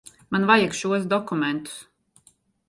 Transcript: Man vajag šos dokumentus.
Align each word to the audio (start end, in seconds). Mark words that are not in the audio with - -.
Man 0.35 0.45
vajag 0.51 0.73
šos 0.77 1.05
dokumentus. 1.11 1.77